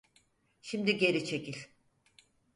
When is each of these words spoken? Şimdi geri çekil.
Şimdi 0.61 0.97
geri 0.97 1.25
çekil. 1.25 1.57